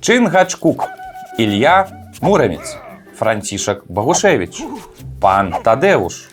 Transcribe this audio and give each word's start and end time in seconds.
Чынгачкук, 0.00 0.88
Илья 1.38 1.88
Мурамец, 2.20 2.76
Францішак 3.16 3.82
Багушевич, 3.88 4.62
пан 5.20 5.54
Тадэуш. 5.64 6.28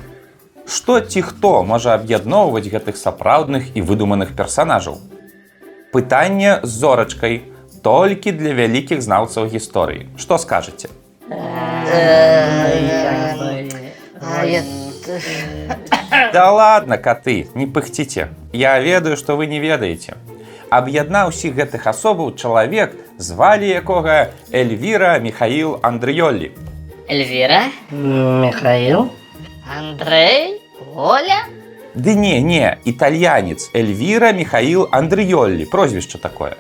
Што 0.68 1.00
ці 1.00 1.22
хто 1.22 1.64
можа 1.64 1.94
аб'ядноўваць 1.96 2.68
гэтых 2.68 2.96
сапраўдных 2.96 3.76
і 3.76 3.82
выдуманых 3.82 4.36
персанажаў? 4.36 5.00
Пытанне 5.92 6.60
з 6.64 6.70
зорачкай 6.70 7.42
толькі 7.84 8.32
для 8.32 8.54
вялікіх 8.54 9.02
знаўцаў 9.02 9.48
гісторыі. 9.48 10.08
Што 10.18 10.38
скажаце? 10.38 10.90
Да 16.34 16.52
ладно, 16.52 16.98
каты, 16.98 17.48
не 17.56 17.68
пыхціце. 17.68 18.30
Я 18.54 18.80
ведаю, 18.80 19.18
што 19.18 19.36
вы 19.36 19.48
не 19.48 19.60
ведаеце. 19.60 20.16
Аб'яднаў 20.74 21.30
усіх 21.30 21.54
гэтых 21.54 21.86
асобаў 21.86 22.34
чалавек, 22.34 22.96
звалі 23.22 23.68
якога 23.70 24.34
Эльвіра 24.50 25.20
Михаил 25.22 25.78
Андрыёлі. 25.86 26.50
Эльвира? 27.08 27.70
Михаил? 27.92 29.12
Андрей? 29.70 30.62
Оля? 30.96 31.46
Ды 31.94 32.16
не, 32.16 32.42
не, 32.42 32.78
італьянец 32.86 33.70
Эльвіра 33.76 34.34
Михаил 34.34 34.90
Андрыёлі, 34.92 35.70
прозвішча 35.70 36.18
такое. 36.18 36.58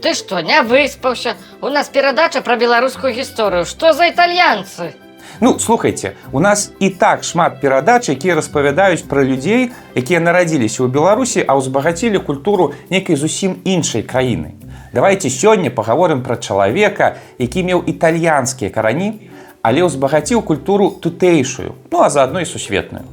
Ты 0.00 0.14
что, 0.14 0.40
не 0.40 0.62
выспаўся? 0.62 1.34
У 1.60 1.68
нас 1.68 1.88
перадача 1.88 2.42
пра 2.42 2.54
беларускую 2.54 3.12
гісторыю. 3.12 3.64
Што 3.64 3.92
за 3.92 4.06
італьянцы? 4.06 4.94
Ну, 5.40 5.58
слухайте, 5.58 6.12
у 6.32 6.40
нас 6.40 6.72
і 6.80 6.90
так 6.90 7.24
шмат 7.24 7.60
перадач, 7.60 8.08
якія 8.08 8.34
распавядаюць 8.34 9.02
пра 9.02 9.24
людзей, 9.24 9.70
якія 9.94 10.20
нарадзіліся 10.20 10.82
ў 10.84 10.88
Беларусі, 10.88 11.44
а 11.44 11.56
ўзбагацілі 11.60 12.18
культуру 12.18 12.72
нейкай 12.90 13.16
зусім 13.16 13.60
іншай 13.64 14.02
краіны. 14.02 14.56
Давайте 14.92 15.28
сёння 15.28 15.68
пагаворым 15.70 16.22
пра 16.22 16.36
чалавека, 16.36 17.16
які 17.38 17.62
меў 17.62 17.84
італьянскія 17.84 18.70
карані, 18.70 19.28
але 19.60 19.84
ўзбагаціў 19.84 20.40
культуру 20.40 20.90
тутэйшую, 21.02 21.74
ну 21.92 22.00
а 22.00 22.08
заадно 22.08 22.40
і 22.40 22.46
сусветную. 22.46 23.04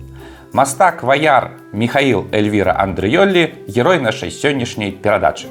Мастак 0.54 1.02
ваяр 1.04 1.58
Михаил 1.74 2.30
Эльвіра 2.32 2.78
Андрыёлі, 2.78 3.66
герой 3.68 4.00
нашай 4.00 4.30
сённяшняй 4.30 4.92
перадачы. 4.92 5.50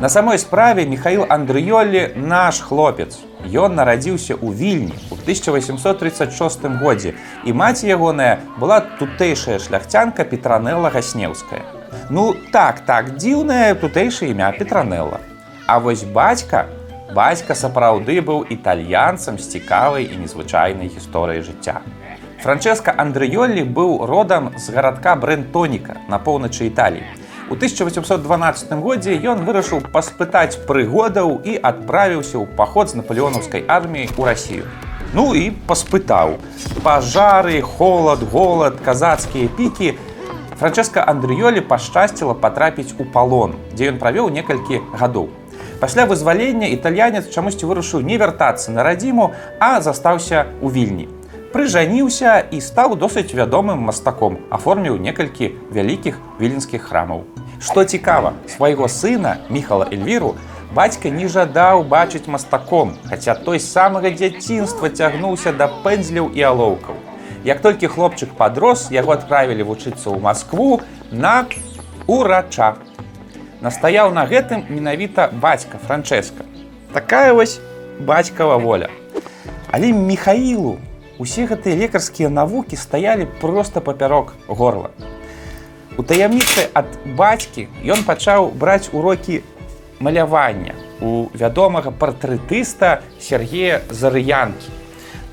На 0.00 0.08
самой 0.08 0.38
справе 0.38 0.86
Михаил 0.86 1.26
Андрыёлі 1.28 2.16
наш 2.16 2.60
хлопец. 2.64 3.18
Ён 3.44 3.76
нарадзіўся 3.76 4.32
ў 4.32 4.48
вільні 4.56 4.96
ў 5.12 5.20
1836 5.28 6.64
годзе 6.80 7.12
і 7.44 7.52
маці 7.52 7.84
ягоная 7.84 8.40
была 8.56 8.80
тутэйшая 8.80 9.60
шляхцянка 9.60 10.24
Петранелла 10.24 10.88
Гаснеўская. 10.88 11.60
Ну 12.08 12.32
так, 12.48 12.80
так 12.88 13.20
дзіўнае 13.20 13.76
тутэйшае 13.76 14.32
імя 14.32 14.48
Петранелла. 14.56 15.20
А 15.68 15.76
вось 15.84 16.08
бацька, 16.08 16.64
бацька 17.12 17.52
сапраўды 17.52 18.24
быў 18.24 18.48
італьянцам 18.48 19.36
з 19.36 19.52
цікавай 19.52 20.08
і 20.08 20.16
незвычайнай 20.16 20.88
гісторыяй 20.88 21.44
жыцця. 21.44 21.84
Франческа 22.40 22.96
Андрыёлі 22.96 23.68
быў 23.68 24.08
родам 24.08 24.56
з 24.56 24.72
гарадка 24.72 25.12
Брэнтоніка 25.12 26.00
на 26.08 26.16
поўначы 26.16 26.72
Італіі. 26.72 27.19
У 27.50 27.54
1812 27.54 28.72
годзе 28.78 29.16
ён 29.26 29.40
вырашыў 29.42 29.80
паспытаць 29.90 30.60
прыгодаў 30.68 31.32
і 31.42 31.56
адправіўся 31.58 32.38
ў 32.38 32.46
паход 32.54 32.92
з 32.92 33.00
наполеонаўскай 33.00 33.64
арміяй 33.66 34.06
у 34.14 34.28
рассію. 34.28 34.70
Ну 35.18 35.34
і 35.34 35.50
паспытаў. 35.66 36.38
Пажары, 36.86 37.58
холад, 37.58 38.22
голад, 38.22 38.78
казацкія 38.86 39.50
пікі. 39.58 39.98
Франческа 40.62 41.02
Андрыёлі 41.02 41.66
пашчасціла 41.66 42.38
патрапіць 42.38 42.94
у 43.02 43.10
палон, 43.10 43.58
дзе 43.74 43.90
ён 43.90 43.98
правёў 43.98 44.30
некалькі 44.30 44.78
гадоў. 44.94 45.26
Пасля 45.82 46.06
вызвалення 46.06 46.70
італьянец 46.70 47.34
чамусьці 47.34 47.66
вырашыў 47.66 48.06
не 48.06 48.14
вяртацца 48.14 48.70
на 48.70 48.86
радзіму, 48.86 49.34
а 49.58 49.80
застаўся 49.80 50.46
ў 50.62 50.70
вільні. 50.70 51.10
Прыжаніўся 51.50 52.46
і 52.54 52.60
стаў 52.62 52.92
досыць 52.94 53.34
вядомым 53.34 53.80
мастаком, 53.82 54.38
аформіў 54.54 55.02
некалькі 55.02 55.50
вялікіх 55.74 56.18
віленскіх 56.38 56.82
храмаў. 56.86 57.24
Што 57.58 57.82
цікава, 57.82 58.32
свайго 58.46 58.86
сына 58.86 59.32
міхала 59.50 59.88
Эльвіру 59.90 60.36
бацька 60.74 61.10
не 61.10 61.26
жадаў 61.26 61.82
бачыць 61.82 62.30
мастаком, 62.30 62.92
хаця 63.10 63.34
той 63.34 63.58
з 63.58 63.66
самага 63.66 64.12
дзяцінства 64.14 64.90
цягнуўся 64.94 65.50
да 65.50 65.66
пэндзляў 65.82 66.30
і 66.30 66.44
алоўкаў. 66.50 66.94
Як 67.42 67.58
толькі 67.66 67.90
хлопчык 67.90 68.30
падрос, 68.38 68.86
яго 68.94 69.10
адправілі 69.18 69.66
вучыцца 69.66 70.06
ў 70.06 70.22
Маскву 70.22 70.80
на 71.10 71.48
урача. 72.06 72.76
Настаяў 73.58 74.14
на 74.14 74.22
гэтым 74.22 74.70
менавіта 74.70 75.26
бацька 75.34 75.82
Франческа. 75.82 76.46
Такая 76.94 77.34
вось 77.34 77.58
бацькава 77.98 78.56
воля. 78.62 78.86
Але 79.72 79.92
Михаілу 79.92 80.78
усе 81.20 81.44
гэтыя 81.44 81.76
лекарскія 81.76 82.32
навукі 82.32 82.80
стаялі 82.80 83.28
проста 83.44 83.84
папярок 83.84 84.32
горла. 84.48 84.90
У 86.00 86.02
таямніцы 86.02 86.64
ад 86.72 86.88
бацькі 87.18 87.68
ён 87.84 88.08
пачаў 88.08 88.48
браць 88.56 88.88
урокі 88.96 89.42
малявання 90.00 90.72
у 91.04 91.28
вядомага 91.36 91.92
партрэтыста 91.92 93.04
Сергея 93.20 93.84
Зарыянкі. 93.92 94.72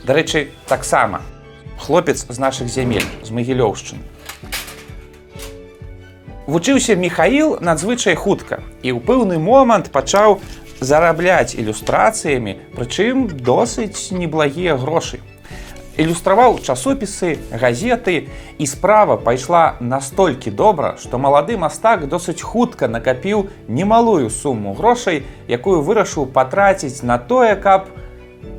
Дарэчы, 0.03 0.51
таксама 0.67 1.23
хлопец 1.79 2.27
з 2.27 2.37
нашых 2.37 2.67
зямель 2.67 3.07
з 3.23 3.31
магілёўшчыны. 3.31 4.03
Вучыўся 6.47 6.95
Михаил 6.95 7.59
надзвычай 7.63 8.15
хутка 8.15 8.59
і 8.83 8.91
ў 8.91 8.99
пэўны 8.99 9.39
момант 9.39 9.91
пачаў 9.95 10.43
зарабляць 10.83 11.55
ілюстрацыямі, 11.55 12.59
прычым 12.75 13.27
досыць 13.31 14.11
неблагія 14.11 14.75
грошы. 14.75 15.23
Ілюстраваў 15.97 16.59
часопісы, 16.61 17.39
газеты 17.49 18.29
і 18.61 18.65
справа 18.69 19.17
пайшла 19.17 19.77
настолькі 19.81 20.53
добра, 20.53 20.93
што 21.01 21.17
малады 21.17 21.57
мастак 21.57 22.05
досыць 22.07 22.41
хутка 22.41 22.87
накапіў 22.87 23.47
немалую 23.67 24.29
суму 24.29 24.75
грошай, 24.77 25.23
якую 25.49 25.81
вырашыў 25.81 26.29
патраціць 26.29 27.01
на 27.01 27.17
тое, 27.17 27.55
каб 27.55 27.89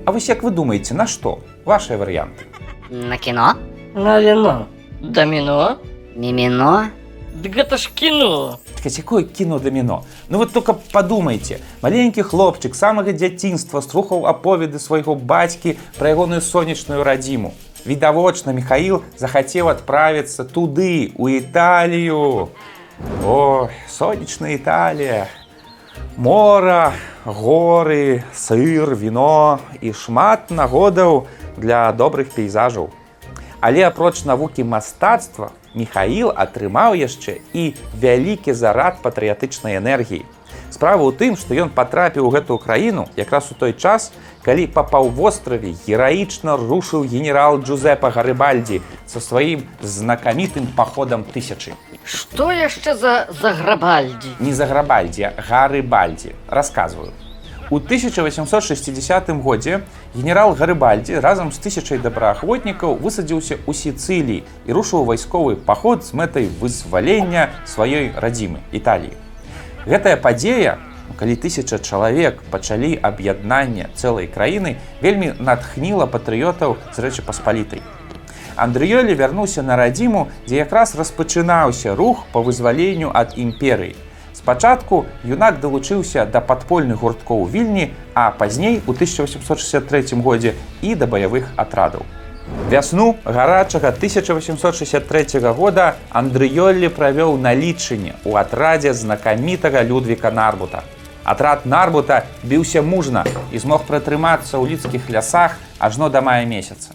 А 0.09 0.10
вось 0.10 0.28
як 0.28 0.43
вы 0.43 0.50
думаеце, 0.50 0.94
на 0.94 1.06
што? 1.06 1.38
Вашыя 1.69 1.98
варыянты. 2.00 2.48
На 2.91 3.19
кіно? 3.19 3.54
На 3.94 4.21
вино. 4.21 4.66
Даміно? 5.03 5.77
Міміно? 6.16 6.88
Дык 7.37 7.53
гэта 7.60 7.77
ж 7.77 7.93
кіно. 7.94 8.56
Так, 8.88 8.99
якое 8.99 9.22
кіно 9.22 9.59
даміно 9.59 10.03
Ну 10.28 10.38
вот 10.38 10.53
только 10.53 10.75
подумайте 10.93 11.59
маленькі 11.82 12.22
хлопчык 12.22 12.75
самага 12.75 13.12
дзяцінства 13.12 13.82
слухаў 13.82 14.25
аповеды 14.25 14.78
свайго 14.78 15.15
бацькі 15.15 15.76
пра 15.99 16.09
ягоную 16.09 16.41
сонечную 16.41 17.04
радзіму 17.04 17.53
відавочна 17.84 18.53
Михаил 18.53 19.03
захацеў 19.19 19.69
адправіцца 19.69 20.44
туды 20.44 21.12
у 21.21 21.28
Італію 21.28 22.48
о 23.25 23.69
сонечная 23.88 24.56
Італія 24.56 25.28
мора 26.16 26.93
горы 27.25 28.25
сыр 28.32 28.97
віно 28.97 29.60
і 29.84 29.93
шмат 29.93 30.48
нагодаў 30.50 31.28
для 31.60 31.93
добрых 31.93 32.32
пейзажаў 32.32 32.88
але 33.60 33.84
апроч 33.86 34.24
навукі 34.24 34.64
мастацтва 34.64 35.50
Михаил 35.74 36.32
атрымаў 36.34 36.96
яшчэ 36.98 37.38
і 37.52 37.74
вялікі 37.94 38.52
зарад 38.52 39.02
патрыятычнай 39.04 39.76
энергіі. 39.78 40.24
Справа 40.70 41.00
ў 41.08 41.16
тым, 41.16 41.32
што 41.36 41.56
ён 41.56 41.70
патрапіў 41.72 42.28
у 42.28 42.32
гэтую 42.32 42.58
краіну 42.60 43.08
якраз 43.16 43.48
у 43.52 43.54
той 43.56 43.72
час, 43.72 44.12
калі 44.44 44.66
па 44.68 44.84
паўвостраве 44.84 45.72
гераічна 45.86 46.56
рушыў 46.60 47.09
генерал 47.09 47.60
Джузепа 47.60 48.12
Гарыбальдзі 48.12 48.80
са 49.09 49.21
сваім 49.21 49.65
знакамітым 49.80 50.68
паходам 50.77 51.24
тысячы. 51.24 51.72
Што 52.04 52.53
яшчэ 52.53 52.97
за 52.97 53.15
заграбальдзі? 53.33 54.36
Не 54.41 54.53
заграбальдзе, 54.53 55.33
Гарыбальдзі, 55.36 56.36
расказваю. 56.48 57.16
У 57.71 57.77
1860 57.77 59.28
годзе 59.44 59.80
генерал 60.15 60.55
Гарыбальдзі 60.55 61.21
разам 61.21 61.53
з 61.53 61.60
тысячай 61.60 62.01
добраахвотнікаў 62.01 62.97
высадзіўся 62.97 63.60
ў 63.60 63.72
Сіцыліі 63.77 64.45
і 64.65 64.71
рушыў 64.72 65.05
вайсковы 65.05 65.57
паход 65.57 66.05
з 66.05 66.16
мэтай 66.16 66.49
вызвалення 66.60 67.53
сваёй 67.69 68.13
радзімы 68.16 68.65
Італіі. 68.72 69.13
Гэтая 69.84 70.16
падзея, 70.16 70.78
калі 71.21 71.37
тысяча 71.37 71.78
чалавек 71.78 72.41
пачалі 72.51 72.97
аб'яднанне 72.97 73.93
цэлай 73.95 74.27
краіны, 74.33 74.77
вельмі 75.05 75.37
натхніла 75.39 76.09
патрыётаў 76.09 76.77
з 76.93 76.97
рэчы 77.05 77.22
паспалітай. 77.22 77.84
Андрыёлі 78.57 79.15
вярнуўся 79.15 79.63
на 79.63 79.77
радзіму, 79.77 80.28
дзе 80.49 80.65
якраз 80.65 80.97
распачынаўся 80.99 81.95
рух 81.95 82.25
па 82.33 82.41
вызваленню 82.41 83.13
ад 83.15 83.37
імперыі. 83.37 83.95
Спачатку 84.38 85.06
юнак 85.24 85.58
далучыўся 85.58 86.22
да 86.30 86.40
падпольных 86.40 87.00
гурткоў 87.02 87.40
вільні, 87.50 87.90
а 88.14 88.30
пазней 88.30 88.78
у 88.86 88.92
1863 88.94 90.22
годзе 90.22 90.54
і 90.80 90.94
да 90.94 91.06
баявых 91.10 91.50
атрадаў. 91.56 92.06
Вясну 92.70 93.16
гарачага 93.24 93.88
1863 93.88 95.40
года 95.58 95.96
Андрыёллі 96.14 96.86
правёў 96.86 97.34
налічанне 97.34 98.14
ў 98.22 98.38
атрадзе 98.38 98.94
знакамітага 98.94 99.82
Людвіка 99.82 100.30
Нарбута. 100.30 100.86
Атрад 101.24 101.66
Нарбута 101.66 102.22
біўся 102.44 102.80
мужна 102.82 103.26
і 103.50 103.58
змог 103.58 103.90
пратрымацца 103.90 104.54
ў 104.54 104.70
лідскіх 104.70 105.10
лясах 105.10 105.58
ажно 105.82 106.08
да 106.14 106.22
мая 106.22 106.46
месяца. 106.46 106.94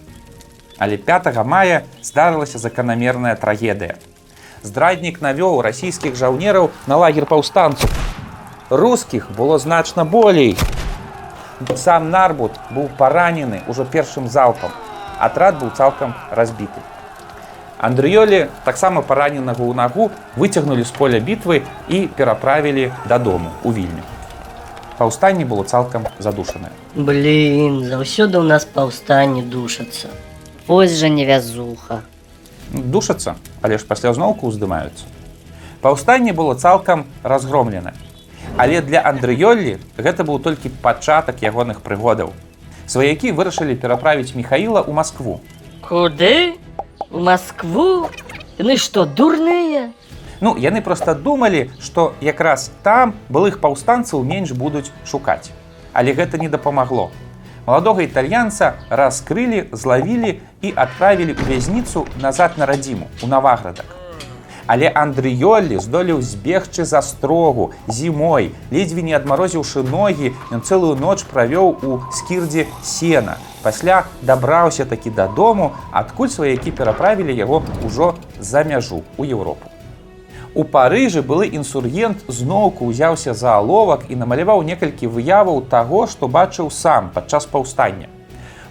Але 0.80 0.96
5 0.96 1.44
мая 1.44 1.84
здарылася 2.02 2.58
заканамерная 2.58 3.36
трагедыя. 3.36 4.00
Здраднік 4.64 5.20
навёў 5.22 5.60
расійскіх 5.62 6.16
жаўнераў 6.16 6.70
на 6.88 6.96
лагер 6.98 7.26
паўстанцаў. 7.28 7.90
Рускіх 8.70 9.30
было 9.36 9.60
значна 9.60 10.06
болей. 10.06 10.56
Сам 11.76 12.10
Нарбут 12.12 12.56
быў 12.72 12.88
паранены 12.98 13.62
ўжо 13.68 13.84
першым 13.84 14.32
залпам. 14.32 14.72
Атрад 15.20 15.60
быў 15.60 15.76
цалкам 15.76 16.16
разбіты. 16.32 16.80
Андрыёлі 17.84 18.48
таксама 18.64 19.04
параненага 19.04 19.60
ў 19.60 19.76
нагу 19.76 20.08
выцягнулі 20.40 20.88
з 20.88 20.92
поля 20.96 21.20
бітвы 21.20 21.68
і 21.92 22.08
пераправілі 22.08 22.92
дадому 23.06 23.52
у 23.68 23.76
вільню. 23.76 24.08
Паўстанне 24.98 25.44
было 25.44 25.68
цалкам 25.68 26.08
задушанае. 26.20 26.72
Блін, 26.96 27.84
заўсёды 27.84 28.40
ў 28.40 28.48
нас 28.48 28.64
паўстанне 28.64 29.44
душацца. 29.44 30.08
Ось 30.72 30.96
жа 30.96 31.12
невязуха. 31.12 32.08
Душацца, 32.72 33.36
але 33.62 33.78
ж 33.78 33.86
пасля 33.88 34.14
зноўку 34.14 34.48
ўздымаюцца. 34.48 35.06
Паўстанне 35.82 36.32
было 36.32 36.56
цалкам 36.56 37.06
разгромлена. 37.24 37.94
Але 38.58 38.82
для 38.82 39.02
Андрыёллі 39.02 39.80
гэта 39.98 40.24
быў 40.24 40.40
толькі 40.40 40.70
пачатак 40.70 41.42
ягоных 41.44 41.82
прыгодаў. 41.82 42.32
Сваякі 42.88 43.32
вырашылі 43.32 43.76
пераправіць 43.76 44.36
Михаіла 44.36 44.84
ў 44.84 44.92
Маскву. 44.94 45.42
Куды? 45.82 46.56
У 47.12 47.20
Москву? 47.20 48.08
Яны 48.60 48.78
што, 48.78 49.06
дурныя? 49.06 49.92
Ну, 50.44 50.56
яны 50.60 50.84
проста 50.84 51.16
думалі, 51.16 51.72
што 51.80 52.14
якраз 52.22 52.72
там 52.84 53.16
былых 53.30 53.60
паўстанцаў 53.60 54.24
менш 54.24 54.52
будуць 54.52 54.92
шукаць. 55.08 55.52
Але 55.94 56.14
гэта 56.14 56.38
не 56.38 56.48
дапамагло. 56.48 57.10
Маладога 57.66 58.04
італьянца 58.04 58.74
раскрылі, 58.92 59.72
злавілі 59.72 60.36
і 60.60 60.70
адправілі 60.76 61.32
ў 61.32 61.48
вязніцу 61.48 62.04
назад 62.20 62.60
на 62.60 62.68
радзіму 62.68 63.08
у 63.24 63.28
наваградак. 63.32 63.88
Але 64.68 64.92
Андрыёллі 64.92 65.80
здолеў 65.80 66.20
збегчы 66.20 66.84
за 66.84 67.00
строгу 67.00 67.72
зімой, 67.88 68.52
ледзьве 68.72 69.04
не 69.08 69.16
адмарозіўшы 69.16 69.84
ногі, 69.88 70.36
ён 70.52 70.64
цэлую 70.64 71.00
ноч 71.00 71.24
правёў 71.32 71.80
у 71.88 72.04
скірдзе 72.12 72.68
сена. 72.84 73.40
Пасля 73.64 74.04
дабраўся 74.22 74.84
такі 74.84 75.16
дадому, 75.16 75.72
адкуль 75.92 76.32
сваякі 76.32 76.72
пераправілі 76.72 77.32
яго 77.32 77.64
ўжо 77.84 78.16
за 78.40 78.68
мяжу 78.68 79.04
ў 79.16 79.32
Еўропу. 79.32 79.73
У 80.56 80.64
Парыжы 80.64 81.24
былы 81.26 81.48
інсургент 81.58 82.20
зноўку 82.30 82.86
ўзяўся 82.86 83.34
за 83.34 83.56
аловак 83.58 84.04
і 84.14 84.18
намаляваў 84.22 84.60
некалькі 84.62 85.08
выяваў 85.14 85.64
таго, 85.70 86.06
што 86.06 86.28
бачыў 86.28 86.70
сам 86.70 87.10
падчас 87.16 87.48
паўстання. 87.50 88.06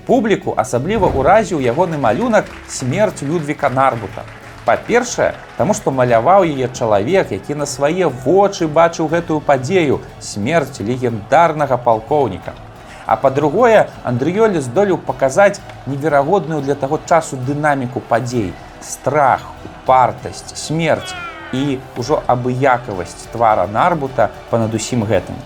Публіку 0.06 0.55
асабліва 0.62 1.11
ўразіў 1.11 1.58
ягоны 1.58 1.99
малюнак 1.99 2.46
смерць 2.69 3.26
Людвіка 3.26 3.70
Нарбута. 3.79 4.23
Па-першае, 4.64 5.32
таму 5.56 5.75
што 5.75 5.90
маляваў 5.90 6.46
яе 6.46 6.70
чалавек, 6.70 7.34
які 7.34 7.58
на 7.58 7.67
свае 7.67 8.06
вочы 8.06 8.70
бачыў 8.70 9.11
гэтую 9.11 9.40
падзею 9.40 9.99
смерць 10.20 10.79
легендарнага 10.79 11.81
палкоўніка. 11.82 12.55
А 13.06 13.19
па-другое, 13.19 13.90
Андрыёлі 14.06 14.62
здолеў 14.62 15.02
паказаць 15.02 15.58
неверагодную 15.90 16.62
для 16.62 16.79
таго 16.79 17.02
часу 17.11 17.43
дынаміку 17.50 17.99
падзей, 17.99 18.52
страх, 18.79 19.50
упартасць, 19.67 20.55
смерць 20.55 21.11
і 21.52 21.78
ўжо 21.96 22.22
абыякавасць 22.26 23.28
твара 23.32 23.69
нарбута 23.69 24.31
па-над 24.50 24.75
усім 24.75 25.04
гэтым. 25.04 25.37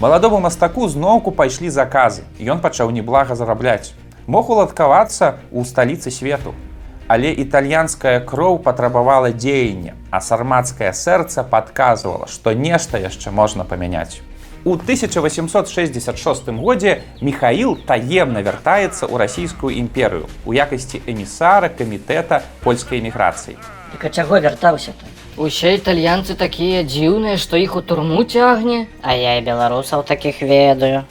Маладому 0.00 0.40
мастаку 0.40 0.88
зноўку 0.88 1.30
пайшлі 1.30 1.70
заказы. 1.70 2.24
Ён 2.40 2.58
пачаў 2.58 2.90
неблага 2.90 3.34
зарабляць. 3.38 3.94
Мог 4.26 4.50
уладкавацца 4.50 5.38
ў 5.54 5.62
сталіцы 5.66 6.10
свету. 6.10 6.54
Але 7.06 7.30
італьянская 7.34 8.20
кроў 8.20 8.58
патрабавала 8.62 9.30
дзеяння, 9.30 9.94
а 10.10 10.20
сармацкае 10.20 10.90
сэрца 10.94 11.44
падказвала, 11.44 12.26
што 12.26 12.54
нешта 12.54 12.98
яшчэ 12.98 13.30
можна 13.30 13.64
памяняць. 13.64 14.22
У 14.64 14.74
1866 14.78 16.48
годзе 16.48 17.02
Михаил 17.20 17.76
таемна 17.76 18.42
вяртаецца 18.46 19.10
ў 19.10 19.18
расійскую 19.18 19.74
імперыю 19.74 20.30
у 20.46 20.54
якасці 20.54 21.02
эмісара 21.06 21.66
камітэта 21.66 22.42
польскай 22.62 23.02
эміграцыі. 23.02 23.58
Так 23.92 24.04
а 24.04 24.10
чаго 24.10 24.40
вяртаўся-то? 24.40 25.06
Усе 25.36 25.76
італьянцы 25.76 26.34
такія 26.34 26.82
дзіўныя, 26.84 27.36
што 27.36 27.56
іх 27.56 27.76
у 27.76 27.80
турму 27.80 28.24
цягне. 28.24 28.86
А 29.00 29.16
я 29.16 29.36
і 29.40 29.44
беларусаў 29.44 30.04
такіх 30.04 30.42
ведаю. 30.42 31.04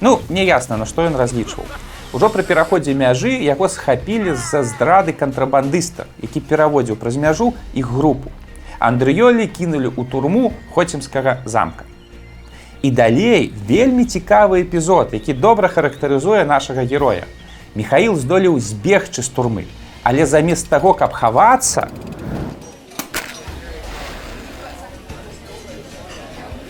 Ну, 0.00 0.20
няясна, 0.28 0.76
на 0.76 0.86
што 0.86 1.06
ён 1.06 1.16
разлічваў. 1.18 1.66
Ужо 2.14 2.30
пры 2.30 2.46
пераходзе 2.46 2.94
мяжы 2.94 3.34
яго 3.42 3.66
схапілі 3.66 4.34
з-за 4.38 4.62
здрады 4.62 5.10
кантрабандыста, 5.10 6.06
які 6.22 6.38
пераводзіў 6.38 6.98
праз 6.98 7.18
мяжу 7.18 7.54
іх 7.74 7.90
групу. 7.90 8.30
Андрыёлі 8.78 9.46
кінулі 9.50 9.90
ў 9.90 10.06
турму 10.06 10.52
хоцемскага 10.74 11.42
замка. 11.44 11.86
І 12.82 12.90
далей 12.90 13.50
вельмі 13.66 14.06
цікавы 14.06 14.62
эпізод, 14.62 15.14
які 15.18 15.34
добра 15.34 15.66
характарызуе 15.66 16.44
нашага 16.44 16.84
героя. 16.86 17.26
Михаил 17.74 18.14
здолеў 18.14 18.60
збегчы 18.62 19.22
з 19.22 19.28
турмы, 19.34 19.66
але 20.04 20.26
замест 20.26 20.68
таго, 20.68 20.92
каб 20.92 21.12
хавацца, 21.16 21.88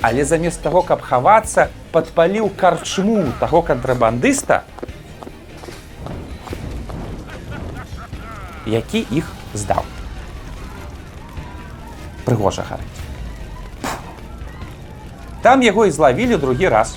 але 0.00 0.24
замест 0.24 0.62
таго, 0.62 0.82
каб 0.86 1.02
хавацца, 1.02 1.66
падпаліў 1.90 2.50
карчму 2.54 3.24
таго 3.40 3.62
кантрабандыста, 3.66 4.62
які 8.66 9.02
іх 9.10 9.30
здаў. 9.54 9.82
Прыгожа 12.24 12.62
гарыць. 12.68 13.00
Там 15.42 15.60
яго 15.60 15.86
і 15.86 15.90
злавілі 15.90 16.38
другі 16.40 16.68
раз. 16.68 16.94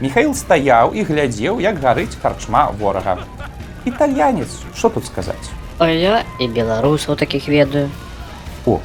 Михаил 0.00 0.32
стаяў 0.34 0.94
і 0.94 1.04
глядзеў, 1.06 1.60
як 1.62 1.78
гарыць 1.78 2.16
карчма 2.22 2.70
ворага. 2.80 3.20
Італьянец, 3.84 4.48
што 4.74 4.90
тут 4.90 5.06
сказаць? 5.06 5.52
А 5.78 5.88
я 5.90 6.22
і 6.38 6.46
беларусаў 6.46 7.16
такіх 7.18 7.48
ведаю. 7.48 7.90
О. 8.66 8.78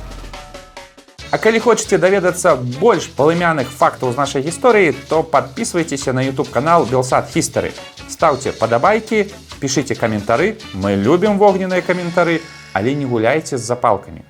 А 1.30 1.38
калі 1.38 1.60
хочаце 1.62 2.02
даведацца 2.02 2.56
больш 2.58 3.06
палымяных 3.14 3.70
фактаў 3.70 4.14
з 4.14 4.18
нашай 4.18 4.42
гісторыі, 4.42 4.96
то 5.10 5.22
подписывайтеся 5.22 6.14
на 6.14 6.26
YouTube 6.26 6.50
канал 6.50 6.90
Белсад 6.90 7.30
History. 7.36 7.70
Стаўце 8.10 8.52
падабайкі, 8.58 9.30
пішыце 9.62 9.94
каментары, 9.94 10.58
мы 10.74 10.98
любім 10.98 11.38
вогненныя 11.38 11.86
каментары, 11.86 12.42
але 12.74 12.96
не 12.96 13.06
гуляйце 13.06 13.58
з 13.58 13.62
запалкамі. 13.62 14.26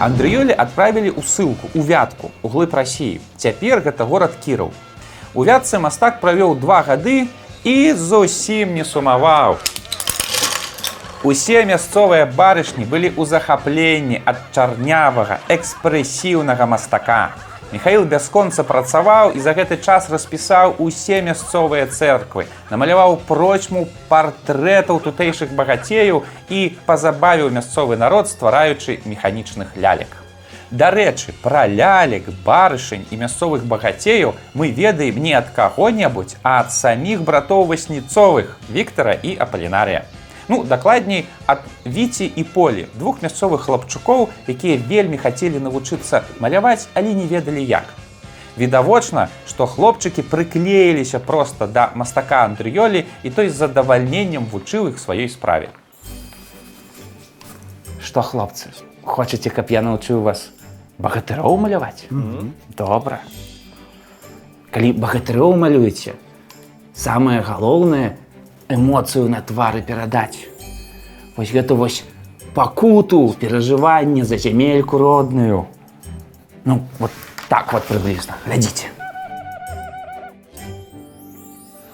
Андрыёлі 0.00 0.50
адправілі 0.50 1.14
ў 1.14 1.22
ссылку 1.22 1.70
у 1.74 1.86
вятку 1.86 2.34
у 2.42 2.48
глыб 2.48 2.74
рассіі. 2.74 3.20
Цяпер 3.36 3.86
гэта 3.86 4.02
горад 4.02 4.34
кіраў. 4.42 4.74
У 5.34 5.44
вятцы 5.46 5.78
мастак 5.78 6.18
правёў 6.18 6.58
два 6.58 6.82
гады 6.82 7.28
і 7.62 7.92
зусім 7.94 8.74
не 8.74 8.82
сумаваў. 8.82 9.60
Усе 11.22 11.66
мясцовыя 11.68 12.24
барышні 12.24 12.86
былі 12.88 13.10
ў 13.12 13.28
захапленні 13.28 14.18
ад 14.24 14.38
чарнявага 14.56 15.36
экспрэсіўнага 15.52 16.64
мастака. 16.64 17.34
Михаил 17.72 18.06
бясконца 18.08 18.64
працаваў 18.64 19.36
і 19.36 19.42
за 19.44 19.52
гэты 19.52 19.76
час 19.84 20.08
распісаў 20.08 20.80
усе 20.80 21.20
мясцовыя 21.20 21.90
церквы, 21.92 22.46
намаляваў 22.70 23.18
прочму 23.28 23.82
партрэтаў 24.08 25.02
тутэйшых 25.04 25.52
багацеяў 25.58 26.22
і 26.48 26.62
пазабавіў 26.88 27.52
мясцовы 27.52 28.00
народ, 28.00 28.32
ствараючы 28.32 28.96
механічных 29.04 29.76
лялек. 29.76 30.16
Дарэчы, 30.70 31.36
пра 31.42 31.66
лялек, 31.68 32.32
барышань 32.46 33.04
і 33.10 33.20
мясцовых 33.20 33.68
багацеяў 33.68 34.32
мы 34.54 34.72
ведаем 34.72 35.20
не 35.20 35.36
ад 35.36 35.52
каго-небудзь, 35.52 36.40
а 36.42 36.64
ад 36.64 36.72
саміх 36.72 37.20
братоў 37.28 37.68
васніцовых 37.68 38.56
Віктара 38.72 39.12
і 39.12 39.36
Апалінарія. 39.36 40.08
Ну, 40.49 40.63
дакладней 40.63 41.25
ад 41.45 41.65
віці 41.85 42.25
і 42.35 42.43
полі 42.43 42.87
двух 42.93 43.21
мясцовых 43.21 43.65
хлапчукоў, 43.65 44.29
якія 44.47 44.77
вельмі 44.77 45.17
хацелі 45.17 45.59
навучыцца 45.59 46.21
маляваць, 46.39 46.87
але 46.93 47.13
не 47.13 47.25
ведалі 47.25 47.65
як. 47.65 47.89
Відавочна, 48.57 49.27
што 49.47 49.65
хлопчыкі 49.65 50.21
прыклеіліся 50.21 51.19
проста 51.19 51.67
да 51.67 51.91
мастака 51.95 52.45
Андрыёлі 52.45 53.05
і 53.23 53.29
той 53.29 53.49
з 53.49 53.57
задавальненнем 53.57 54.45
вучыў 54.45 54.93
іх 54.93 55.01
сваёй 55.01 55.29
справе. 55.29 55.73
Што 57.99 58.21
хлопцы, 58.21 58.69
хочаце, 59.03 59.49
каб 59.49 59.73
я 59.73 59.81
навучыў 59.81 60.21
вас 60.21 60.51
багатыроў 60.97 61.57
маляваць 61.59 62.07
добра 62.77 63.19
калі 64.71 64.91
багатыроў 64.99 65.55
малюеце 65.59 66.15
самае 66.95 67.41
галоўнае 67.43 68.15
эмоцыю 68.70 69.28
на 69.28 69.42
твары 69.42 69.82
перадаць. 69.82 70.46
Вось 71.36 71.50
гэта 71.50 71.74
вось 71.74 72.04
пакуту 72.54 73.34
перажыванне 73.38 74.24
за 74.24 74.38
зямельку 74.38 74.98
родную. 74.98 75.66
Ну 76.64 76.82
вот 76.98 77.10
так 77.48 77.72
вот 77.72 77.84
прыблізна. 77.84 78.36
Глядзіце. 78.46 78.86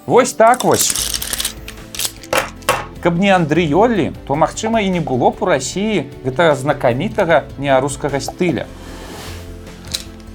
Вось 0.07 0.33
так 0.33 0.65
вось. 0.65 0.95
Каб 3.03 3.19
не 3.19 3.31
Андрыёлі, 3.31 4.13
то 4.27 4.35
магчыма 4.35 4.81
і 4.81 4.91
не 4.91 5.01
было 5.01 5.31
б 5.31 5.39
у 5.41 5.47
рассіі 5.47 6.11
гэтага 6.25 6.55
знакамітага 6.55 7.45
неарускага 7.59 8.21
стыля. 8.21 8.67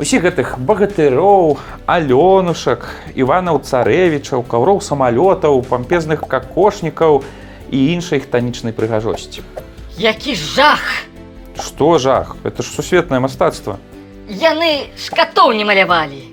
Усе 0.01 0.17
гэтых 0.17 0.58
багатыроў, 0.58 1.60
алёнушак, 1.86 2.89
Іванаў 3.13 3.62
царэвічаў, 3.62 4.41
каўроў 4.50 4.81
самалётаў, 4.81 5.62
пампезных 5.62 6.25
какошнікаў 6.25 7.22
і 7.70 7.77
іншай 7.93 8.17
хтанічнай 8.25 8.74
прыгажосці. 8.74 9.46
Які 10.01 10.34
жах! 10.34 10.81
Што 11.53 12.01
жах, 12.01 12.34
это 12.41 12.65
ж 12.65 12.74
сусветнае 12.74 13.22
мастацтва. 13.22 13.77
Яны 14.25 14.89
шкатоў 14.98 15.53
не 15.53 15.70
малявалі. 15.70 16.25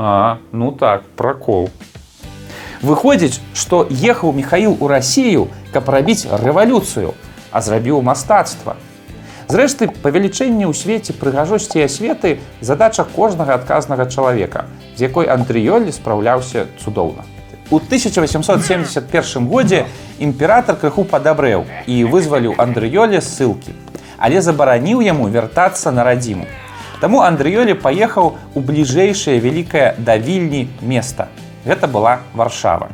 А, 0.00 0.40
ну 0.52 0.72
так, 0.72 1.04
пракол. 1.12 1.68
Выходзіць, 2.80 3.44
што 3.52 3.84
ехаў 3.84 4.32
Михаил 4.32 4.80
у 4.80 4.88
Расію, 4.88 5.52
каб 5.76 5.92
рабіць 5.92 6.24
рэвалюцыю, 6.24 7.12
а 7.52 7.60
зрабіў 7.60 8.00
мастацтва. 8.00 8.80
Зрэшты, 9.48 9.88
павелічэнне 10.04 10.68
ў 10.68 10.76
свеце 10.76 11.16
прыгажосці 11.16 11.80
і 11.80 11.86
асветы 11.88 12.36
задача 12.60 13.04
кожнага 13.08 13.56
адказнага 13.56 14.04
чалавека, 14.06 14.68
з 14.96 15.08
якой 15.08 15.26
Андрыёлі 15.32 15.92
спраўляўся 15.92 16.66
цудоўна. 16.84 17.24
У 17.70 17.76
1871 17.76 19.48
годзе 19.48 19.84
імператор 20.18 20.76
крыху 20.76 21.04
падабрэў 21.04 21.64
і 21.86 21.96
вызваліў 22.04 22.60
Андрыёле 22.60 23.24
ссылкі, 23.24 23.72
але 24.18 24.40
забараніў 24.44 25.00
яму 25.00 25.28
вяртацца 25.32 25.92
на 25.92 26.04
радзіму. 26.04 26.44
Таму 27.00 27.22
Андрыёлі 27.22 27.78
паехаў 27.78 28.32
у 28.54 28.60
бліжэйшае 28.60 29.38
вялікае 29.38 29.94
да 29.98 30.18
вільні 30.18 30.66
места 30.82 31.28
гэта 31.64 31.86
была 31.86 32.18
варшава 32.34 32.88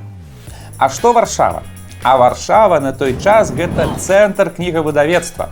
А 0.78 0.88
што 0.88 1.12
варшава 1.12 1.62
а 2.02 2.16
варшава 2.20 2.80
на 2.84 2.92
той 2.92 3.16
час 3.16 3.50
гэта 3.50 3.88
цэнтр 3.96 4.50
кнігавыдавецтва 4.58 5.49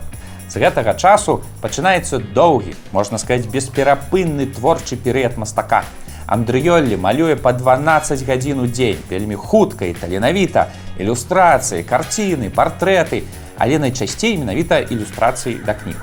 з 0.53 0.61
гэтага 0.61 0.93
часу 0.93 1.41
пачынаецца 1.65 2.21
доўгі 2.37 2.77
можна 2.93 3.17
сказаць 3.17 3.49
бесперапынны 3.49 4.45
творчы 4.53 4.95
перыяд 4.95 5.37
мастака. 5.41 5.81
Андрыёлі 6.29 6.97
малюе 6.97 7.35
па 7.35 7.53
12 7.57 8.21
гадзін 8.27 8.59
у 8.61 8.67
дзень. 8.67 9.01
Вельмі 9.09 9.35
хутка 9.35 9.85
і 9.89 9.97
таленавіта. 9.97 10.69
Ілюстрацыі 11.01 11.81
карціны 11.83 12.53
партрэты 12.53 13.23
але 13.57 13.79
найчасцей 13.79 14.37
менавіта 14.37 14.79
ілюстрацыі 14.79 15.61
да 15.65 15.73
кніг. 15.73 15.97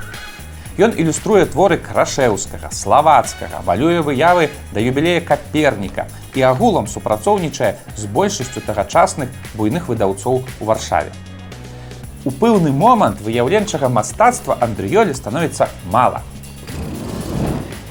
Ён 0.81 0.95
ілюструе 0.97 1.45
творы 1.45 1.77
крашеўскага, 1.77 2.71
славацкага, 2.73 3.61
валюе 3.67 4.01
выявы 4.01 4.49
да 4.73 4.81
юбілея 4.81 5.21
каперніка 5.21 6.07
і 6.35 6.43
агулам 6.43 6.87
супрацоўнічае 6.87 7.75
з 7.97 8.07
большасцю 8.07 8.63
тагачасных 8.65 9.29
буйных 9.55 9.91
выдаўцоў 9.93 10.41
у 10.41 10.65
варшаве. 10.65 11.13
У 12.23 12.31
пэўны 12.31 12.69
момант 12.71 13.21
выяўленчага 13.25 13.89
мастацтва 13.89 14.59
Андрыёлі 14.61 15.15
становіцца 15.17 15.69
мала. 15.89 16.21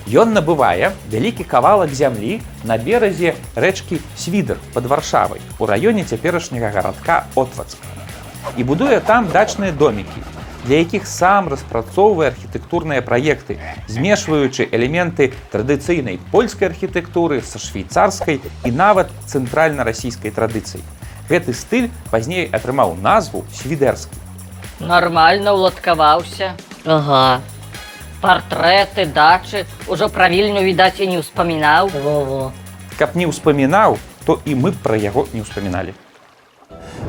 Ён 0.05 0.35
набывае 0.37 0.91
вялікі 1.09 1.45
кавалак 1.49 1.95
зямлі 1.97 2.37
на 2.63 2.77
беразе 2.77 3.33
рэчкі 3.55 3.97
свідр 4.13 4.61
пад 4.75 4.85
варшавай 4.85 5.41
у 5.57 5.65
раёне 5.65 6.05
цяперашняга 6.05 6.69
гарадка 6.69 7.25
Отвацка 7.33 7.81
і 8.57 8.63
будуе 8.69 8.99
там 8.99 9.33
дачныя 9.33 9.71
домікі, 9.71 10.21
для 10.65 10.85
якіх 10.85 11.09
сам 11.09 11.49
распрацоўвае 11.49 12.29
архітэктурныя 12.29 13.01
праекты, 13.01 13.57
змешваючы 13.87 14.69
элементы 14.69 15.33
традыцыйнай 15.49 16.21
польскай 16.29 16.69
архітэктуры 16.69 17.41
са 17.41 17.57
швейцарскай 17.57 18.41
і 18.65 18.71
нават 18.71 19.09
цэнтральна-расійскай 19.25 20.29
традыцыі. 20.29 20.85
Гэты 21.29 21.53
стыль 21.53 21.91
пазней 22.09 22.49
атрымаў 22.49 22.97
назву 22.97 23.45
свідэрскі. 23.53 24.17
Нармальна 24.81 25.53
ўладкаваўся. 25.53 26.57
Ага. 26.85 27.41
Партрэты, 28.19 29.05
дачы, 29.05 29.63
ужо 29.87 30.09
пра 30.09 30.27
вільню 30.27 30.65
відаць 30.65 30.99
і 30.99 31.07
не 31.07 31.21
ўспамінаў. 31.21 31.93
Во-во. 31.93 32.51
Каб 32.97 33.13
не 33.15 33.29
ўспамінаў, 33.29 34.01
то 34.25 34.41
і 34.43 34.55
мы 34.57 34.73
пра 34.73 34.97
яго 34.97 35.27
не 35.31 35.45
ўспаміналі. 35.45 35.93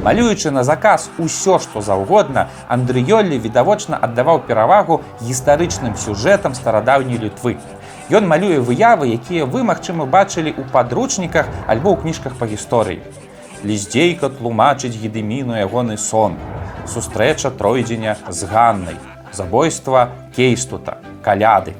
Малюючы 0.04 0.50
на 0.50 0.64
заказ 0.64 1.08
усё, 1.18 1.58
што 1.58 1.80
заўгодна, 1.80 2.48
Андрыёлі 2.68 3.40
відавочна 3.40 3.96
аддаваў 3.96 4.44
перавагу 4.48 5.00
гістарычным 5.20 5.96
сюжэтам 5.96 6.54
старадаўняй 6.54 7.18
літвы. 7.18 7.56
Ён 8.10 8.26
малюе 8.26 8.60
выявы, 8.60 9.12
якія 9.16 9.44
вы, 9.44 9.62
магчыма, 9.62 10.06
бачылі 10.06 10.52
ў 10.56 10.64
падручніках 10.72 11.46
альбо 11.66 11.92
ў 11.94 12.00
кніжках 12.04 12.38
па 12.40 12.46
гісторыі. 12.46 13.02
Ліздзейка 13.60 14.30
тлумачыць 14.32 14.96
гедыміну 14.96 15.52
ягоны 15.60 15.98
сон. 16.00 16.38
Сустрэча 16.88 17.50
тройдзеня 17.52 18.16
з 18.28 18.48
ганнай, 18.48 18.96
забойства 19.32 20.08
кейстута, 20.36 20.96
каляды. 21.20 21.76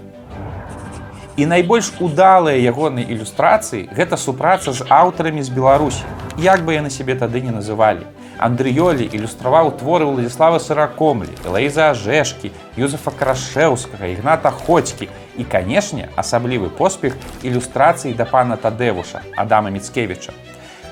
І 1.41 1.47
найбольш 1.49 1.89
удалыя 2.05 2.61
ягоныя 2.61 3.09
ілюстрацыі 3.09 3.89
гэта 3.97 4.21
супраца 4.21 4.77
з 4.77 4.85
аўтарамі 4.93 5.41
з 5.41 5.49
Беларусі 5.49 6.05
як 6.37 6.65
бы 6.65 6.77
яны 6.77 6.91
сябе 6.91 7.15
тады 7.15 7.41
не 7.41 7.53
называлі. 7.53 8.05
Андрыёлі 8.41 9.05
ілюстраваў 9.05 9.73
творы 9.81 10.05
Владзіслава 10.09 10.61
сыракомлі, 10.61 11.33
Лаіза 11.45 11.93
Ажэшкі, 11.93 12.53
Юзефа 12.77 13.13
Крашеўскага, 13.13 14.09
Ігната 14.13 14.51
Хоцькі 14.51 15.09
і, 15.37 15.45
канешне, 15.45 16.09
асаблівы 16.17 16.69
поспех 16.69 17.17
ілюстрацыі 17.43 18.17
да 18.17 18.25
пана 18.25 18.57
Тадэвуша, 18.57 19.21
Адама 19.37 19.69
Міцкевіча. 19.69 20.33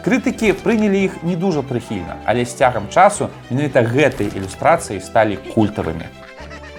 Крытыкі 0.09 0.55
прынялі 0.65 1.01
іх 1.05 1.17
не 1.21 1.35
дужа 1.37 1.61
прыхільна, 1.61 2.15
але 2.25 2.45
з 2.49 2.57
цягам 2.57 2.87
часу 2.89 3.27
менавіта 3.51 3.83
гэтыя 3.85 4.33
ілюстрацыі 4.41 5.03
сталі 5.05 5.37
культавымі. 5.53 6.09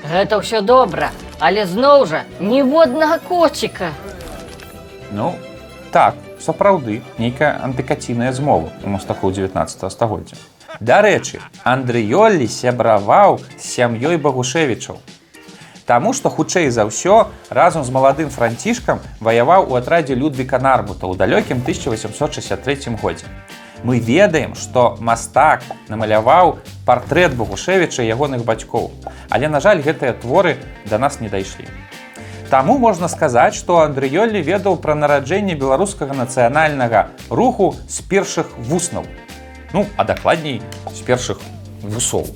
Гэта 0.01 0.39
ўсё 0.41 0.65
добра, 0.65 1.11
але 1.37 1.69
зноў 1.69 2.09
жа 2.09 2.23
ніводнага 2.41 3.19
коціка. 3.21 3.93
Ну, 5.13 5.37
так, 5.93 6.17
сапраўды 6.41 7.05
нейкая 7.21 7.53
антыкаційная 7.61 8.33
змова 8.33 8.73
у 8.81 8.97
мастакоў 8.97 9.29
19 9.37 9.93
стагоддзя. 9.93 10.41
Дарэчы, 10.81 11.37
Андрыёлі 11.61 12.49
сябраваў 12.49 13.37
з 13.45 13.61
сям'ёй 13.61 14.17
багушевічаў. 14.17 14.97
Таму 15.89 16.13
што 16.13 16.29
хутчэй 16.29 16.69
за 16.69 16.85
ўсё 16.85 17.33
разам 17.49 17.81
з 17.81 17.89
маладым 17.89 18.29
францішкам 18.29 18.99
ваяваў 19.25 19.73
у 19.73 19.73
атрадзе 19.73 20.13
Людвіка 20.13 20.61
Нарбута 20.61 21.09
ў 21.09 21.17
далёкім 21.17 21.65
1863 21.65 22.93
годзе. 23.01 23.25
Мы 23.81 23.97
ведаем, 23.97 24.53
што 24.53 25.01
мастак 25.01 25.65
намаляваў 25.89 26.61
партрэт 26.85 27.33
Багушевіча 27.33 28.05
ягоных 28.05 28.45
бацькоў, 28.45 28.93
але, 29.33 29.49
на 29.49 29.57
жаль, 29.57 29.81
гэтыя 29.81 30.13
творы 30.13 30.61
да 30.85 31.01
нас 31.01 31.21
не 31.25 31.29
дайшлі. 31.29 31.65
Таму 32.53 32.77
можна 32.77 33.09
сказаць, 33.09 33.57
што 33.57 33.81
Андрыёлі 33.81 34.45
ведаў 34.45 34.77
пра 34.77 34.93
нараджэнне 34.93 35.57
беларускага 35.57 36.13
нацыянальнага 36.13 37.17
руху 37.33 37.73
з 37.89 38.05
першых 38.05 38.53
вуснаў. 38.61 39.09
Ну, 39.73 39.87
а 39.97 40.05
дакладней 40.05 40.61
з 40.93 41.01
першых 41.01 41.41
вусоў. 41.81 42.29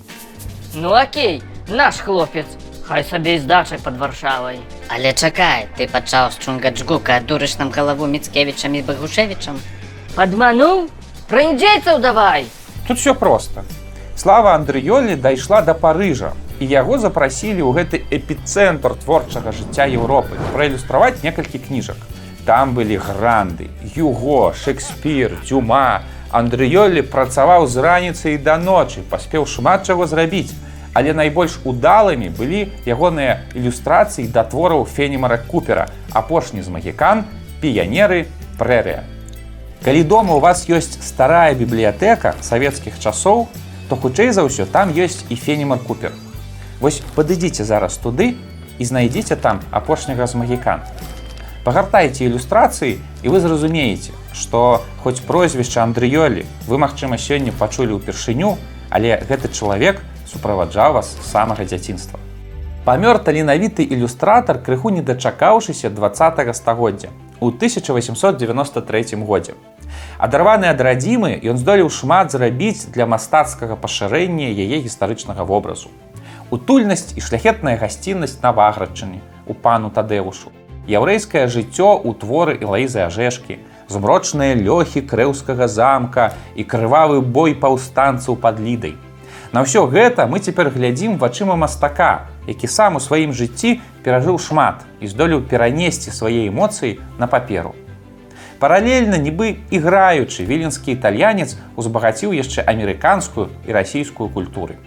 Ну 0.74 0.90
окей, 0.90 1.44
наш 1.70 2.02
хлопец, 2.02 2.46
Хай 2.94 3.04
сабе 3.04 3.40
з 3.40 3.46
дачай 3.50 3.80
пад 3.82 3.96
варшавай. 3.98 4.60
Але 4.88 5.14
чакай, 5.18 5.66
ты 5.78 5.88
пачаў 5.90 6.30
з 6.30 6.38
чунгачгука 6.38 7.16
дурыш 7.26 7.58
нам 7.58 7.72
галаву 7.74 8.06
міцкевічам 8.06 8.76
і 8.78 8.82
багушевічам. 8.86 9.58
Падмануў? 10.14 10.84
Пра 11.26 11.42
індзейцаў 11.42 11.98
давай! 11.98 12.46
Тут 12.88 13.00
все 13.02 13.16
проста. 13.18 13.64
Слава 14.16 14.54
Андрыёлі 14.54 15.18
дайшла 15.18 15.66
да 15.66 15.74
Парыжа 15.74 16.38
і 16.62 16.70
яго 16.70 17.00
запрасілі 17.02 17.66
ў 17.66 17.74
гэты 17.82 17.98
эпіцэнтр 18.14 18.94
творчага 19.02 19.50
жыцця 19.58 19.90
Еўропы 19.90 20.38
праілюстраваць 20.54 21.26
некалькі 21.26 21.66
кніжак. 21.66 21.98
Там 22.46 22.78
былі 22.78 23.02
гранды, 23.02 23.74
Юго, 23.98 24.54
Шекспір, 24.54 25.42
Дюма. 25.50 26.06
Андрыёлі 26.30 27.02
працаваў 27.02 27.66
з 27.66 27.82
раніцы 27.82 28.38
і 28.38 28.38
да 28.38 28.62
ночы, 28.62 29.02
паспеў 29.02 29.50
шмат 29.50 29.90
чаго 29.90 30.06
зрабіць. 30.06 30.54
Але 30.94 31.14
найбольш 31.14 31.58
удалымі 31.66 32.30
былі 32.38 32.70
ягоныя 32.86 33.42
ілюстрацыі 33.58 34.30
да 34.30 34.46
твораў 34.46 34.86
фенемара 34.86 35.38
купера, 35.38 35.90
апошні 36.14 36.62
з 36.62 36.70
магікан, 36.70 37.26
піянеры, 37.62 38.30
прэрыя. 38.62 39.02
Калі 39.84 40.04
дома 40.04 40.38
у 40.38 40.40
вас 40.40 40.70
ёсць 40.70 41.02
старая 41.02 41.58
бібліятэка 41.58 42.38
савецкіх 42.42 43.02
часоў, 43.02 43.50
то 43.90 43.98
хутчэй 44.00 44.32
за 44.32 44.46
ўсё 44.46 44.70
там 44.70 44.94
ёсць 44.94 45.26
і 45.28 45.36
фенемар 45.36 45.82
купер. 45.82 46.14
Вось 46.80 47.02
падыдзіце 47.18 47.66
зараз 47.66 47.98
туды 47.98 48.38
і 48.80 48.84
знайдзіце 48.86 49.36
там 49.36 49.60
апошняга 49.72 50.28
з 50.28 50.40
магікан. 50.40 50.86
Пагартайце 51.64 52.28
ілюстрацыі 52.28 53.00
і 53.24 53.28
вы 53.28 53.40
зразумееце, 53.40 54.12
што 54.32 54.84
хоць 55.04 55.24
прозвішча 55.24 55.84
Андрыёлі 55.84 56.46
вы, 56.68 56.76
магчыма, 56.78 57.18
сёння 57.18 57.52
пачулі 57.52 58.00
ўпершыню, 58.00 58.56
але 58.90 59.20
гэты 59.24 59.52
чалавек 59.52 60.00
суправаджаў 60.34 61.00
вас 61.00 61.16
з 61.16 61.25
самага 61.30 61.63
дзяцінства. 61.63 62.20
Памёр 62.84 63.20
таленавіты 63.24 63.84
ілюстратар 63.88 64.60
крыху 64.60 64.90
не 64.90 65.02
дачакаўшыся 65.02 65.90
два 65.90 66.12
стагоддзя 66.12 67.10
у 67.40 67.48
1893 67.48 69.16
годзе. 69.24 69.54
Адарваны 70.18 70.68
ад 70.68 70.82
радзімы 70.82 71.40
ён 71.44 71.58
здолеў 71.58 71.90
шмат 71.90 72.32
зрабіць 72.32 72.92
для 72.92 73.06
мастацкага 73.06 73.75
пашырэння 73.75 74.52
яе 74.52 74.84
гістарычнага 74.84 75.44
вобразу. 75.44 75.90
Утульнасць 76.52 77.16
і 77.16 77.22
шляхетная 77.22 77.78
гасціннасць 77.78 78.42
на 78.44 78.52
ваградчыне 78.52 79.22
у 79.48 79.54
пану 79.54 79.90
Тадэушу. 79.90 80.52
Яўрэйскае 80.88 81.48
жыццё 81.48 82.04
ў 82.04 82.12
творы 82.20 82.60
Ілаізы 82.60 83.08
Ажэшкі, 83.08 83.60
змрочныя 83.88 84.60
лёхі 84.60 85.08
крэўскага 85.08 85.68
замка 85.72 86.34
і 86.56 86.68
крывавы 86.68 87.24
бой 87.24 87.56
паўстанцаў 87.56 88.36
пад 88.36 88.60
лідай. 88.60 88.96
На 89.54 89.62
ўсё 89.62 89.86
гэта 89.86 90.26
мы 90.26 90.40
цяпер 90.42 90.74
глядзім 90.74 91.18
вачыма 91.22 91.54
мастака, 91.56 92.26
які 92.50 92.66
сам 92.66 92.96
у 92.98 93.00
сваім 93.00 93.34
жыцці 93.38 93.78
перажыў 94.02 94.40
шмат 94.42 94.82
і 95.00 95.06
здолеў 95.06 95.44
перанесці 95.46 96.10
свае 96.10 96.50
эмоцыі 96.50 96.98
на 97.22 97.30
паперу. 97.30 97.76
Паралельна 98.58 99.20
нібы 99.22 99.62
іграючы 99.70 100.42
віленскі 100.50 100.98
італьянец 100.98 101.54
узбагаціў 101.78 102.34
яшчэ 102.34 102.66
амерыканскую 102.66 103.54
і 103.70 103.78
расійскую 103.78 104.30
культуры. 104.34 104.82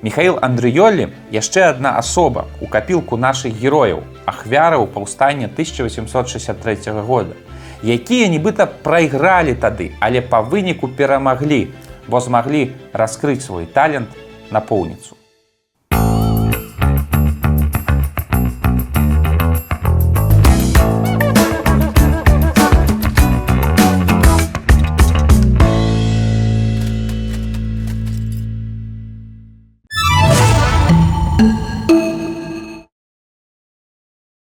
Михаил 0.00 0.38
Андрыёлі 0.40 1.12
яшчэ 1.28 1.68
адна 1.68 1.98
асоба 2.00 2.46
у 2.64 2.70
капілку 2.72 3.20
нашых 3.20 3.52
герояў, 3.52 4.00
ахвяраў 4.24 4.86
паўстання 4.86 5.50
1863 5.52 6.96
года, 7.04 7.36
якія 7.84 8.32
нібыта 8.32 8.64
прайгралі 8.64 9.52
тады, 9.60 9.92
але 10.00 10.24
па 10.24 10.40
выніку 10.40 10.88
перамаглі, 10.88 11.68
бо 12.08 12.20
змаглі 12.20 12.72
раскрыць 12.92 13.44
свой 13.44 13.66
талент 13.66 14.08
напоўніцу. 14.50 15.17